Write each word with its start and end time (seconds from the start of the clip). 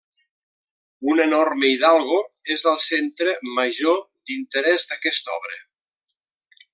Un 1.11 1.19
enorme 1.25 1.67
Hidalgo 1.73 2.17
és 2.57 2.63
el 2.73 2.79
centre 2.87 3.35
major 3.61 4.01
d'interès 4.31 4.87
d'aquesta 4.93 5.37
obra. 5.41 5.61